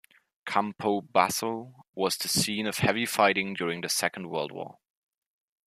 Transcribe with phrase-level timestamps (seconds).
[0.47, 4.79] Campobasso was the scene of heavy fighting during the Second World War.